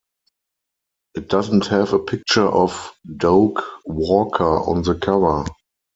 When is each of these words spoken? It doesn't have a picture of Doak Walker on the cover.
It 1.13 1.29
doesn't 1.29 1.67
have 1.67 1.93
a 1.93 1.99
picture 1.99 2.47
of 2.47 2.91
Doak 3.17 3.61
Walker 3.85 4.57
on 4.61 4.81
the 4.81 4.95
cover. 4.95 5.45